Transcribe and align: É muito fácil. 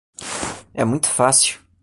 É 0.73 0.83
muito 0.83 1.05
fácil. 1.07 1.59